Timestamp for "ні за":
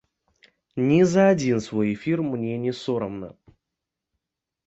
0.87-1.25